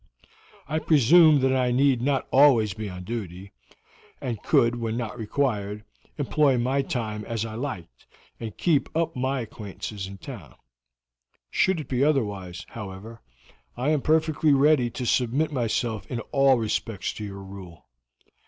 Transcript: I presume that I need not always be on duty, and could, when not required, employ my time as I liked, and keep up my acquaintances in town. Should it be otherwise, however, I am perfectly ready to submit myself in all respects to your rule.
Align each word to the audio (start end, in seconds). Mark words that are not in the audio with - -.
I 0.67 0.79
presume 0.79 1.41
that 1.41 1.55
I 1.55 1.69
need 1.71 2.01
not 2.01 2.27
always 2.31 2.73
be 2.73 2.89
on 2.89 3.03
duty, 3.03 3.51
and 4.19 4.41
could, 4.41 4.77
when 4.77 4.97
not 4.97 5.15
required, 5.15 5.83
employ 6.17 6.57
my 6.57 6.81
time 6.81 7.23
as 7.25 7.45
I 7.45 7.53
liked, 7.53 8.07
and 8.39 8.57
keep 8.57 8.89
up 8.97 9.15
my 9.15 9.41
acquaintances 9.41 10.07
in 10.07 10.17
town. 10.17 10.55
Should 11.51 11.81
it 11.81 11.87
be 11.87 12.03
otherwise, 12.03 12.65
however, 12.69 13.21
I 13.77 13.91
am 13.91 14.01
perfectly 14.01 14.53
ready 14.53 14.89
to 14.89 15.05
submit 15.05 15.51
myself 15.51 16.07
in 16.09 16.19
all 16.31 16.57
respects 16.57 17.13
to 17.13 17.23
your 17.23 17.43
rule. 17.43 17.85